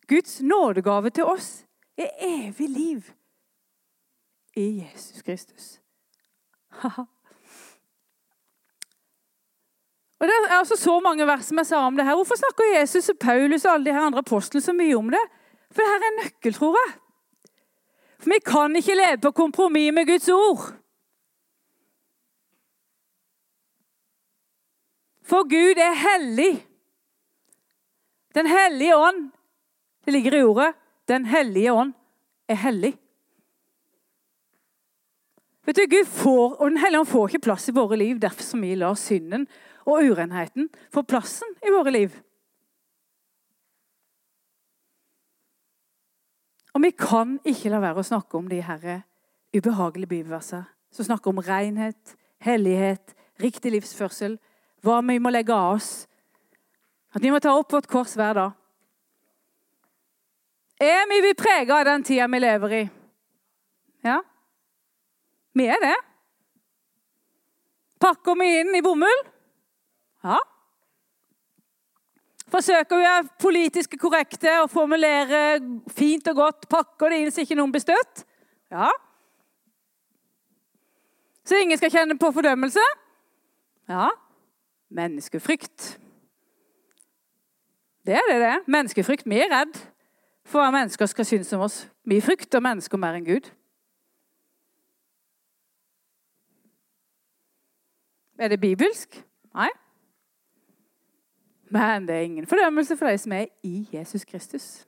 [0.09, 1.49] Guds nådegave til oss
[1.97, 3.11] er evig liv
[4.57, 5.79] i Jesus Kristus.
[10.19, 12.15] Og Det er altså så mange vers som jeg sa om det her.
[12.15, 15.21] Hvorfor snakker Jesus og Paulus og alle de her andre apostlene så mye om det?
[15.71, 16.91] For det her er en nøkkel, tror jeg.
[18.19, 20.65] For vi kan ikke leve på kompromiss med Guds ord.
[25.23, 26.65] For Gud er hellig.
[28.35, 29.29] Den hellige ånd
[30.05, 30.73] Det ligger i ordet.
[31.07, 31.93] Den hellige ånd
[32.47, 32.97] er hellig.
[35.65, 38.19] Vet du, Gud får, og Den hellige ånd får ikke plass i våre liv.
[38.19, 39.45] Derfor så mye lar synden
[39.89, 42.17] og urenheten får plassen i våre liv.
[46.77, 49.01] Og vi kan ikke la være å snakke om de her
[49.55, 54.37] ubehagelige bibelversene som snakker om renhet, hellighet, riktig livsførsel,
[54.81, 56.07] hva vi må legge av oss.
[57.13, 58.55] At vi må ta opp vårt kors hver dag.
[60.79, 62.83] Er vi vi prega av den tida vi lever i?
[64.07, 64.21] Ja,
[65.53, 65.97] vi er det.
[67.99, 69.25] Pakker vi inn i bomull?
[70.23, 70.39] Ja.
[72.49, 75.59] Forsøker vi å være politiske korrekte og formulere
[75.93, 76.65] fint og godt?
[76.71, 78.23] Pakker det inn så ikke noen blir støtt?
[78.73, 78.89] Ja.
[81.45, 82.83] Så ingen skal kjenne på fordømmelse?
[83.89, 84.09] Ja.
[84.89, 85.99] Menneskefrykt.
[88.05, 88.55] Det er det det.
[88.65, 89.29] Menneskefrykt.
[89.29, 89.77] Vi er redd
[90.49, 91.83] for hva mennesker skal synes om oss.
[92.09, 93.51] Vi frykter mennesker mer enn Gud.
[98.39, 99.19] Er det bibelsk?
[99.53, 99.69] Nei.
[101.69, 104.87] Men det er ingen fordømmelse for de som er i Jesus Kristus.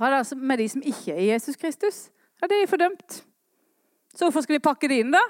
[0.00, 2.10] Ja, det med de som ikke er i Jesus Kristus,
[2.42, 3.26] ja, det er fordømt.
[4.14, 5.22] Så hvorfor skal vi pakke det inn, da?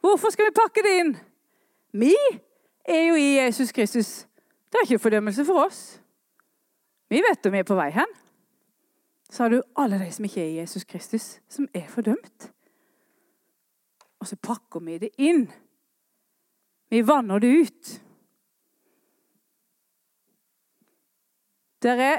[0.00, 1.16] Hvorfor skal vi pakke det inn?
[1.92, 2.14] Vi
[2.84, 4.26] er jo i Jesus Kristus.
[4.72, 6.00] Det er ikke fordømmelse for oss.
[7.10, 8.16] Vi vet om vi er på vei hen.
[9.30, 12.50] Så har du alle de som ikke er i Jesus Kristus, som er fordømt.
[14.20, 15.50] Og så pakker vi det inn.
[16.90, 17.90] Vi vanner det ut.
[21.80, 22.18] Det er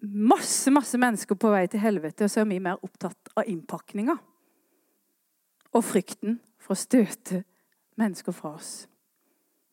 [0.00, 4.16] masse masse mennesker på vei til helvete, og så er vi mer opptatt av innpakninga.
[5.70, 7.44] Og frykten for å støte
[8.00, 8.72] mennesker fra oss.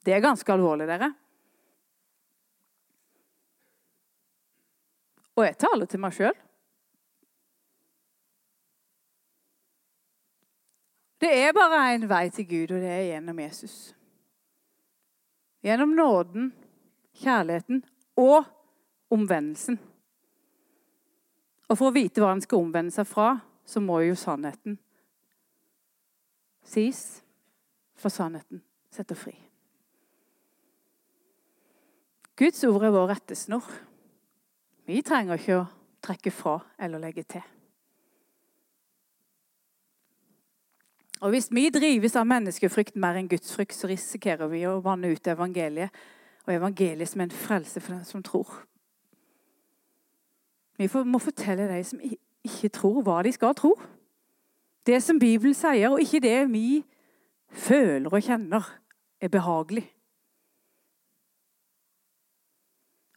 [0.06, 1.10] Det er ganske alvorlig, dere.
[5.38, 6.38] Og jeg taler til meg sjøl.
[11.22, 13.76] Det er bare én vei til Gud, og det er gjennom Jesus.
[15.66, 16.52] Gjennom nåden,
[17.18, 17.84] kjærligheten
[18.22, 18.44] og
[19.10, 19.80] omvendelsen.
[21.68, 23.32] Og for å vite hva han skal omvende seg fra,
[23.68, 24.78] så må jo sannheten
[26.68, 27.24] sies.
[27.98, 28.62] For sannheten
[28.94, 29.34] setter fri.
[32.38, 33.66] Guds ord er vår rettesnor.
[34.86, 35.70] Vi trenger ikke å
[36.06, 37.42] trekke fra eller legge til.
[41.22, 45.28] Og Hvis vi drives av menneskefrykt mer enn gudsfrykt, så risikerer vi å vanne ut
[45.28, 45.90] evangeliet.
[46.46, 48.52] Og evangeliet som en frelse for den som tror.
[50.78, 52.00] Vi må fortelle de som
[52.46, 53.74] ikke tror, hva de skal tro.
[54.86, 56.86] Det som Bibelen sier, og ikke det vi
[57.50, 58.70] føler og kjenner,
[59.22, 59.88] er behagelig.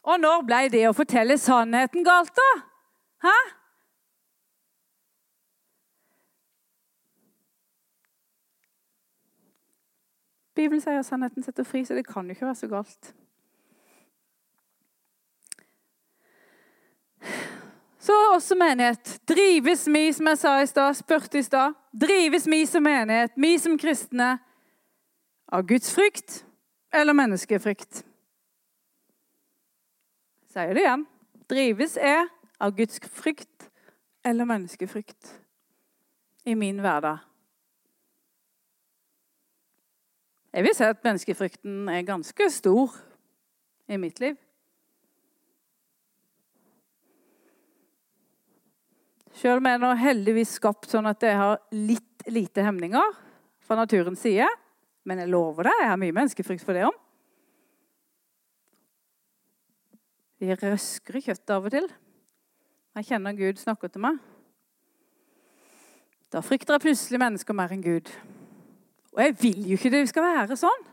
[0.03, 2.51] Og når ble det å fortelle sannheten galt, da?
[3.27, 3.37] Hæ?
[10.55, 13.13] Bibelen sier at sannheten setter fri, så det kan jo ikke være så galt.
[18.01, 19.19] Så også menighet.
[19.29, 23.57] Drives vi, som jeg sa i stad, spurte i stad, drives vi som menighet, vi
[23.61, 24.39] som kristne,
[25.51, 26.45] av Guds frykt
[26.93, 28.03] eller menneskefrykt?
[30.51, 31.03] Sier det igjen.
[31.51, 32.25] Drives er
[32.59, 33.69] av Guds frykt
[34.23, 35.35] eller menneskefrykt
[36.47, 37.30] i min hverdag.
[40.51, 42.95] Jeg vil si at menneskefrykten er ganske stor
[43.87, 44.35] i mitt liv.
[49.31, 53.15] Selv om jeg nå heldigvis skapt sånn at jeg har litt lite hemninger
[53.63, 54.47] fra naturens side.
[55.07, 56.97] Men jeg lover deg, jeg har mye menneskefrykt for det om.
[60.41, 61.87] Vi røsker i kjøttet av og til.
[62.97, 64.19] Jeg kjenner Gud snakker til meg.
[66.31, 68.11] Da frykter jeg plutselig mennesker mer enn Gud.
[69.11, 70.87] Og jeg vil jo ikke det skal være sånn.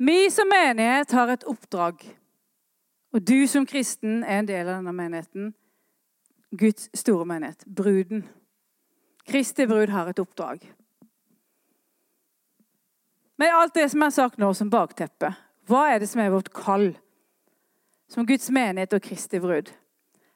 [0.00, 2.02] Vi som menighet har et oppdrag.
[3.12, 5.50] Og du som kristen er en del av denne menigheten.
[6.56, 7.64] Guds store menighet.
[7.66, 8.24] Bruden.
[9.28, 10.62] Kristi brud har et oppdrag.
[13.40, 15.30] Med alt det som er sagt nå som bakteppe,
[15.68, 16.90] hva er det som er vårt kall
[18.10, 19.70] som Guds menighet og Kristi brud?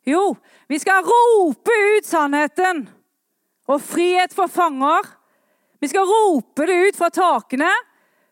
[0.08, 0.36] Jo,
[0.68, 2.84] vi skal rope ut sannheten
[3.68, 5.06] og frihet for fanger.
[5.80, 7.70] Vi skal rope det ut fra takene,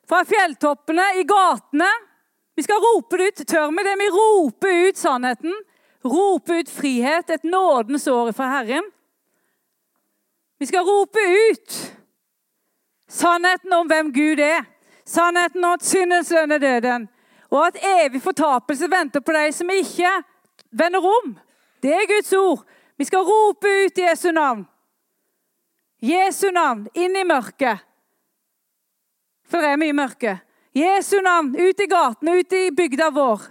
[0.08, 1.88] fra fjelltoppene, i gatene.
[2.56, 3.46] Vi skal rope det ut.
[3.48, 3.96] Tør vi det?
[3.98, 5.54] Vi roper ut sannheten.
[6.04, 8.90] Rope ut frihet, et nådens år fra Herren.
[10.58, 11.18] Vi skal rope
[11.50, 11.78] ut
[13.10, 14.64] sannheten om hvem Gud er.
[15.04, 17.08] Sannheten om at syndens lønn er døden.
[17.50, 20.12] Og at evig fortapelse venter på de som ikke
[20.70, 21.34] vender om.
[21.82, 22.62] Det er Guds ord.
[22.96, 24.64] Vi skal rope ut Jesu navn.
[26.02, 27.78] Jesu navn inn i mørket.
[29.46, 30.36] For det er mye mørke.
[30.74, 33.44] Jesu navn ut i gatene, ut i bygda vår.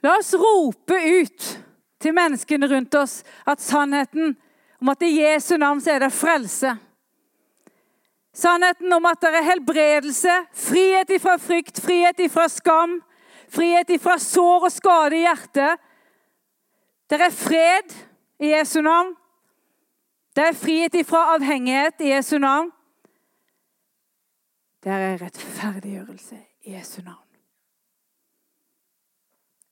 [0.00, 1.48] La oss rope ut
[2.00, 4.36] til menneskene rundt oss at sannheten
[4.80, 6.72] om at i Jesu navn så er det frelse.
[8.32, 13.00] Sannheten om at det er helbredelse, frihet ifra frykt, frihet ifra skam,
[13.50, 15.80] frihet ifra sår og skade i hjertet.
[17.10, 17.96] Det er fred
[18.38, 19.14] i Jesu navn.
[20.36, 22.70] Det er frihet ifra avhengighet i Jesu navn.
[24.80, 27.26] Det er rettferdiggjørelse i Jesu navn.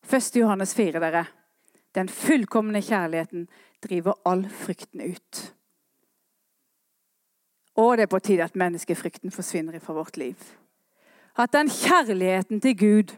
[0.09, 0.37] 1.
[0.37, 1.25] Johannes 4, dere.
[1.95, 3.47] Den fullkomne kjærligheten
[3.85, 5.41] driver all frykten ut.
[7.79, 10.37] Og det er på tide at menneskefrykten forsvinner fra vårt liv.
[11.39, 13.15] At den kjærligheten til Gud,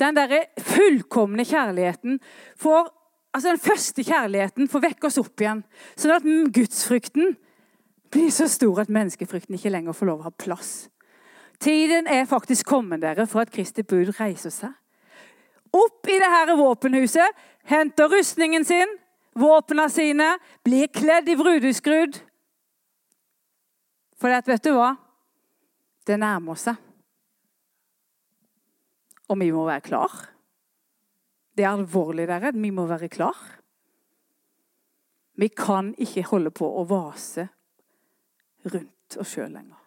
[0.00, 2.18] den derre fullkomne kjærligheten,
[2.58, 2.90] får,
[3.36, 5.62] altså den første kjærligheten får vekke oss opp igjen.
[5.94, 7.36] Sånn at gudsfrykten
[8.10, 10.88] blir så stor at menneskefrykten ikke lenger får lov å ha plass.
[11.60, 14.74] Tiden er faktisk kommet dere for at Kristi bud reiser seg
[15.72, 17.36] opp i det her våpenhuset,
[17.70, 18.98] henter rustningen sin,
[19.38, 20.28] våpnene sine,
[20.66, 22.18] blir kledd i brudeskrudd.
[24.20, 24.94] For vet du hva?
[26.06, 26.76] Det nærmer seg.
[29.30, 30.14] Og vi må være klar.
[31.56, 32.52] Det er alvorlig, dere.
[32.54, 33.38] Vi må være klar.
[35.38, 37.46] Vi kan ikke holde på å vase
[38.66, 39.78] rundt oss sjøl lenger.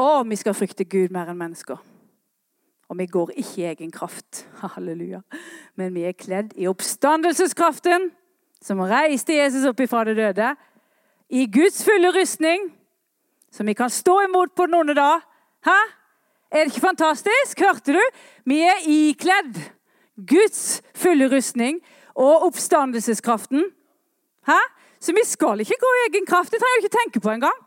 [0.00, 1.80] Å, vi skal frykte Gud mer enn mennesker.
[2.90, 5.22] Og vi går ikke i egen kraft, halleluja.
[5.74, 8.10] men vi er kledd i oppstandelseskraften,
[8.60, 10.52] som reiste Jesus opp ifra det døde,
[11.30, 12.68] i Guds fulle rustning,
[13.50, 15.22] som vi kan stå imot på den onde dag.
[15.66, 15.78] Hæ?
[16.50, 17.60] Er det ikke fantastisk?
[17.60, 18.02] Hørte du?
[18.44, 19.58] Vi er ikledd
[20.16, 21.80] Guds fulle rustning
[22.14, 23.64] og oppstandelseskraften.
[24.46, 24.60] Hæ?
[25.00, 26.50] Så vi skal ikke gå i egen kraft.
[26.50, 27.60] Det trenger du ikke tenke på engang.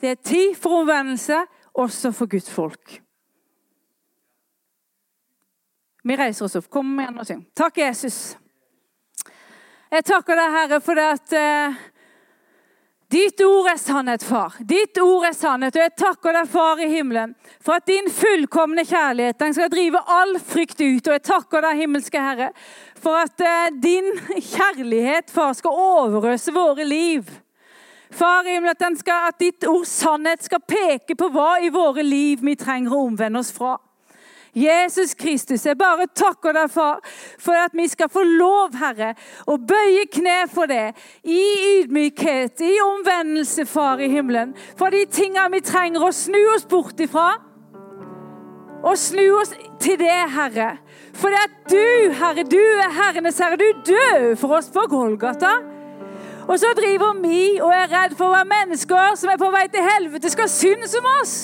[0.00, 3.00] Det er tid for omvendelse, også for Guds folk.
[6.04, 6.66] Vi reiser oss opp.
[6.70, 7.44] Kom igjen og syng.
[7.56, 8.36] Takk, Jesus.
[9.90, 11.78] Jeg takker deg, Herre, for det at uh,
[13.14, 14.56] ditt ord er sannhet, far.
[14.66, 15.76] Ditt ord er sannhet.
[15.76, 20.02] Og jeg takker deg, far i himmelen, for at din fullkomne kjærlighet den skal drive
[20.16, 21.06] all frykt ut.
[21.06, 22.50] Og jeg takker deg, himmelske Herre,
[22.98, 27.30] for at uh, din kjærlighet, far, skal overøse våre liv.
[28.14, 32.02] Far i himmelen, at, skal, at ditt ord sannhet skal peke på hva i våre
[32.06, 33.76] liv vi trenger å omvende oss fra.
[34.54, 37.00] Jesus Kristus, jeg bare takker deg, far,
[37.42, 39.14] for at vi skal få lov, Herre,
[39.50, 40.92] å bøye kne for det.
[41.26, 41.40] I
[41.80, 44.52] ydmykhet, i omvendelse, Far i himmelen.
[44.78, 47.32] For de tingene vi trenger å snu oss bort ifra.
[48.84, 50.74] Og snu oss til det, Herre.
[51.16, 53.58] For det at du, Herre, du er Herrenes Herre.
[53.58, 55.56] Du døde for oss på Golgata.
[56.44, 59.86] Og så driver vi og er redd for hva mennesker som er på vei til
[59.86, 61.36] helvete, skal synes om oss.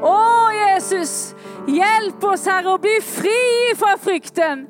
[0.00, 0.16] Å,
[0.56, 1.34] Jesus,
[1.68, 4.66] hjelp oss, Herre, å bli fri fra frykten.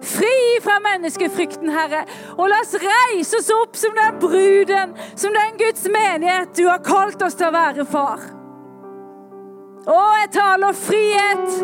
[0.00, 2.04] Fri fra menneskefrykten, Herre.
[2.38, 6.80] Og la oss reise oss opp som den bruden, som den Guds menighet du har
[6.84, 8.22] kalt oss til å være, far.
[9.90, 11.60] Å, jeg taler frihet.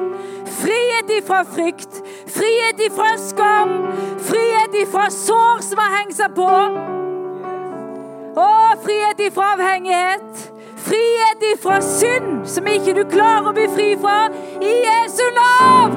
[0.57, 2.01] Frihet ifra frykt.
[2.33, 3.75] Frihet ifra skam.
[4.29, 6.51] Frihet ifra sår som har hengt seg på.
[8.37, 8.49] Å,
[8.85, 10.56] frihet ifra avhengighet.
[10.87, 14.29] Frihet ifra synd som ikke du klarer å bli fri fra,
[14.63, 15.96] i Jesu navn!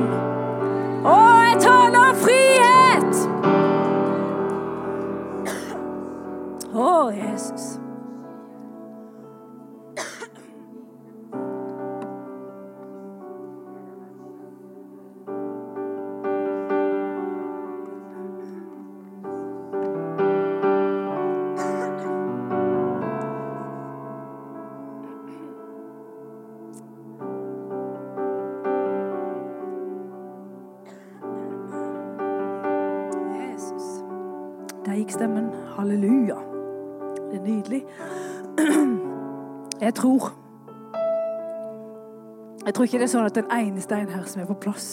[42.80, 44.86] Tror ikke det er sånn at den ene steinen her som er på plass.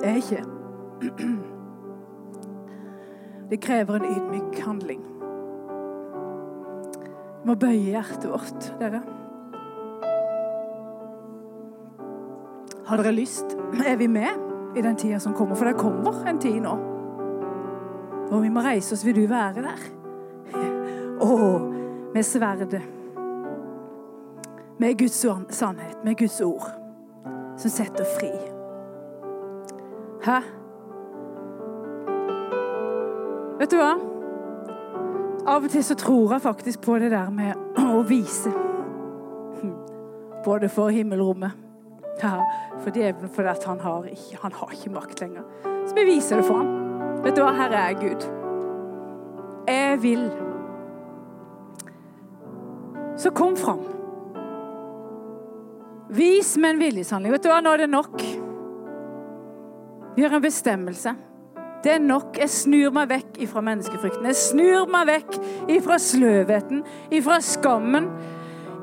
[0.00, 0.40] Det er ikke.
[3.52, 5.04] Det krever en ydmyk handling.
[7.44, 9.04] Vi må bøye hjertet vårt, dere.
[12.88, 13.54] Har dere lyst?
[13.86, 15.54] Er vi med i den tida som kommer?
[15.54, 16.72] For det kommer en tid nå.
[18.32, 19.06] Og vi må reise oss.
[19.06, 19.86] Vil du være der?
[21.22, 21.38] Å,
[22.16, 22.82] med sverdet.
[24.82, 26.66] Med Guds sannhet, med Guds ord,
[27.56, 28.30] som setter fri.
[30.24, 30.40] Hæ?
[33.60, 33.92] Vet du hva?
[35.46, 38.50] Av og til så tror jeg faktisk på det der med å vise.
[40.42, 41.54] Både for himmelrommet
[42.82, 45.42] for djevelen, fordi han har, ikke, han har ikke makt lenger.
[45.86, 46.74] Så vi viser det for ham.
[47.22, 47.54] Vet du hva?
[47.54, 48.30] Her er Gud.
[49.70, 50.30] Jeg vil.
[53.16, 54.01] Så kom fram.
[56.12, 57.32] Vis med en viljeshandling.
[57.32, 58.22] Vet du hva, nå er det nok.
[60.16, 61.14] Vi har en bestemmelse.
[61.82, 62.36] Det er nok.
[62.38, 64.26] Jeg snur meg vekk ifra menneskefrykten.
[64.28, 65.38] Jeg snur meg vekk
[65.72, 66.82] ifra sløvheten,
[67.16, 68.10] ifra skammen,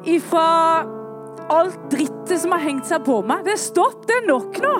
[0.09, 0.47] ifra
[1.49, 3.45] alt drittet som har hengt seg på meg.
[3.45, 4.03] Det er stopp.
[4.09, 4.75] Det er nok nå.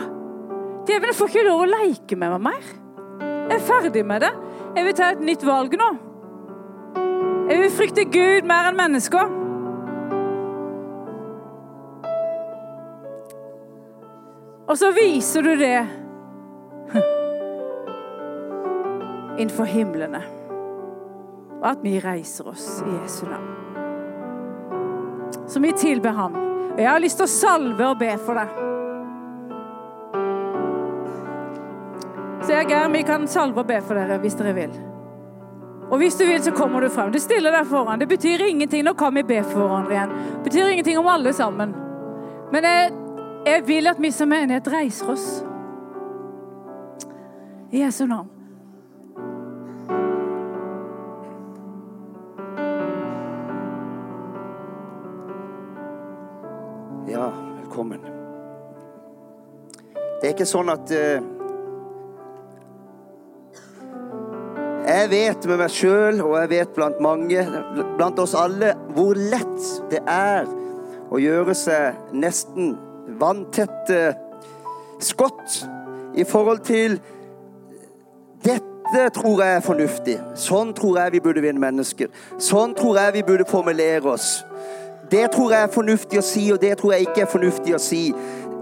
[0.90, 2.72] Djevelen får ikke lov å leke med meg mer.
[3.50, 4.34] Jeg er ferdig med det.
[4.76, 5.92] Jeg vil ta et nytt valg nå.
[7.50, 9.49] Jeg vil frykte Gud mer enn mennesker.
[14.70, 15.86] Og så viser du det
[19.40, 20.22] innenfor himlene.
[21.60, 23.56] Og at vi reiser oss i Jesu navn.
[25.50, 26.36] Så vi tilber Ham.
[26.76, 28.60] Og jeg har lyst til å salve og be for deg.
[32.46, 34.78] Så jeg Geir, vi kan salve og be for dere hvis dere vil.
[35.90, 37.10] Og hvis du vil, så kommer du frem.
[37.12, 38.00] Du stiller deg foran.
[38.00, 38.86] Det betyr ingenting.
[38.86, 40.18] Nå kan vi be for hverandre igjen.
[40.36, 41.74] Det betyr ingenting om alle sammen.
[42.54, 42.92] Men jeg,
[43.46, 45.28] jeg vil at vi som menighet reiser oss.
[47.72, 48.30] I Jesu navn.
[57.10, 57.30] Ja,
[57.62, 58.02] velkommen.
[60.20, 61.36] Det er ikke sånn at uh,
[64.90, 67.44] Jeg vet med meg sjøl, og jeg vet blant mange,
[67.98, 70.50] blant oss alle, hvor lett det er
[71.14, 72.74] å gjøre seg nesten
[73.20, 74.02] vanntette
[75.00, 75.62] skott
[76.16, 77.00] i forhold til
[78.44, 80.18] dette tror jeg er fornuftig.
[80.40, 82.10] Sånn tror jeg vi burde vinne mennesker.
[82.42, 84.40] Sånn tror jeg vi burde formulere oss.
[85.12, 87.82] Det tror jeg er fornuftig å si, og det tror jeg ikke er fornuftig å
[87.82, 88.04] si.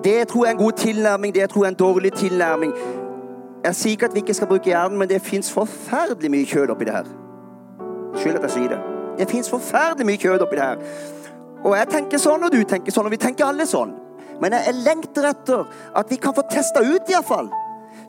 [0.03, 2.73] Det tror jeg er en god tilnærming, det tror jeg er en dårlig tilnærming.
[3.65, 6.71] Jeg sier ikke at vi ikke skal bruke hjernen, men det fins forferdelig mye kjød
[6.71, 7.09] oppi det her.
[8.15, 8.81] Skyld at jeg sier det.
[9.19, 10.83] Det fins forferdelig mye kjød oppi det her.
[11.65, 13.95] Og jeg tenker sånn, og du tenker sånn, og vi tenker alle sånn.
[14.41, 15.65] Men jeg lengter etter
[15.97, 17.49] at vi kan få testa ut, iallfall.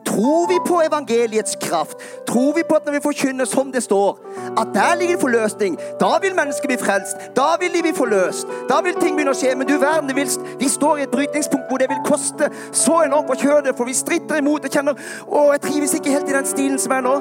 [0.05, 1.97] Tror vi på evangeliets kraft?
[2.27, 4.19] Tror vi på at når vi forkynner som det står,
[4.57, 5.77] at der ligger forløsning?
[5.99, 7.17] Da vil mennesker bli frelst.
[7.35, 8.47] Da vil de bli forløst.
[8.69, 9.55] Da vil ting begynne å skje.
[9.55, 13.33] Men du verden, vilst, vi står i et brytningspunkt hvor det vil koste så enormt
[13.33, 14.65] å kjøre det, for vi stritter imot.
[14.65, 14.97] Jeg kjenner
[15.27, 17.15] Å, jeg trives ikke helt i den stilen som er nå.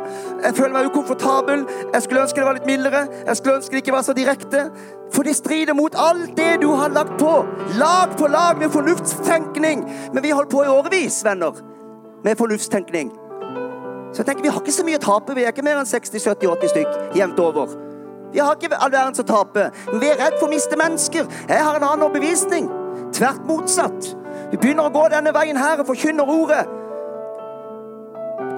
[0.45, 1.65] Jeg føler meg ukomfortabel.
[1.93, 3.07] Jeg skulle ønske det var litt mildere.
[3.27, 4.69] Jeg skulle ønske det ikke var så direkte.
[5.13, 7.33] For det strider mot alt det du har lagt på.
[7.81, 9.85] Lag på lag med fornuftstenkning.
[10.13, 11.78] Men vi holdt på i årevis, venner
[12.25, 13.13] med fornuftstenkning.
[14.13, 15.35] Så jeg tenker, Vi har ikke så mye å tape.
[15.35, 17.75] Vi er ikke mer enn 60-70-80 stykk jevnt over.
[18.33, 19.71] Vi har ikke all verdens å tape.
[19.91, 21.29] Men vi er redd for å miste mennesker.
[21.49, 22.69] Jeg har en annen overbevisning.
[23.13, 24.11] Tvert motsatt.
[24.51, 26.65] Vi begynner å gå denne veien her og forkynner ordet.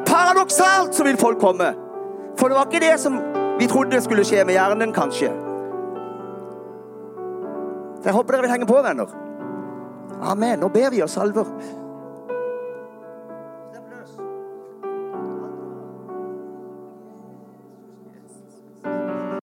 [0.07, 1.73] Paradoksalt så vil folk komme.
[2.39, 3.19] For det var ikke det som
[3.61, 5.31] vi trodde skulle skje med hjernen, kanskje.
[8.01, 9.13] Så jeg håper dere vil henge på, venner.
[10.21, 10.61] Amen.
[10.61, 11.49] Nå ber vi oss salver.